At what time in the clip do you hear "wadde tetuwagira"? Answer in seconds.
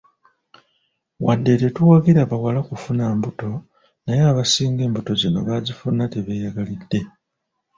1.25-2.21